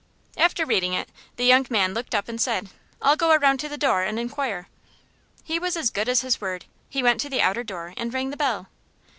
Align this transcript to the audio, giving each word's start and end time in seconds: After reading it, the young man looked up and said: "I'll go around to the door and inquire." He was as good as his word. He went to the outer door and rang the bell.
After 0.35 0.65
reading 0.65 0.93
it, 0.93 1.09
the 1.35 1.43
young 1.45 1.67
man 1.69 1.93
looked 1.93 2.15
up 2.15 2.27
and 2.27 2.41
said: 2.41 2.69
"I'll 3.03 3.15
go 3.15 3.33
around 3.33 3.59
to 3.59 3.69
the 3.69 3.77
door 3.77 4.01
and 4.01 4.17
inquire." 4.19 4.67
He 5.43 5.59
was 5.59 5.77
as 5.77 5.91
good 5.91 6.09
as 6.09 6.21
his 6.21 6.41
word. 6.41 6.65
He 6.89 7.03
went 7.03 7.19
to 7.21 7.29
the 7.29 7.43
outer 7.43 7.63
door 7.63 7.93
and 7.95 8.11
rang 8.11 8.31
the 8.31 8.35
bell. 8.37 8.67